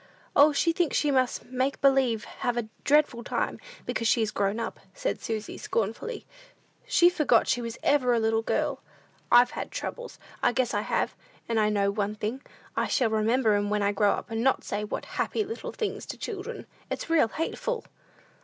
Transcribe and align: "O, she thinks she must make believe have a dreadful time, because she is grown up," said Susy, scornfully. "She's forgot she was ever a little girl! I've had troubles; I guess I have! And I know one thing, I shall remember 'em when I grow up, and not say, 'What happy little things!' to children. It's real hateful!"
"O, 0.35 0.51
she 0.51 0.71
thinks 0.73 0.97
she 0.97 1.11
must 1.11 1.45
make 1.45 1.79
believe 1.79 2.23
have 2.25 2.57
a 2.57 2.67
dreadful 2.83 3.23
time, 3.23 3.59
because 3.85 4.07
she 4.07 4.23
is 4.23 4.31
grown 4.31 4.59
up," 4.59 4.79
said 4.95 5.21
Susy, 5.21 5.59
scornfully. 5.59 6.25
"She's 6.87 7.13
forgot 7.13 7.47
she 7.47 7.61
was 7.61 7.77
ever 7.83 8.11
a 8.11 8.19
little 8.19 8.41
girl! 8.41 8.81
I've 9.31 9.51
had 9.51 9.69
troubles; 9.69 10.17
I 10.41 10.53
guess 10.53 10.73
I 10.73 10.81
have! 10.81 11.13
And 11.47 11.59
I 11.59 11.69
know 11.69 11.91
one 11.91 12.15
thing, 12.15 12.41
I 12.75 12.87
shall 12.87 13.11
remember 13.11 13.53
'em 13.53 13.69
when 13.69 13.83
I 13.83 13.91
grow 13.91 14.09
up, 14.13 14.31
and 14.31 14.41
not 14.43 14.63
say, 14.63 14.83
'What 14.83 15.05
happy 15.05 15.43
little 15.43 15.71
things!' 15.71 16.07
to 16.07 16.17
children. 16.17 16.65
It's 16.89 17.07
real 17.07 17.27
hateful!" 17.27 17.85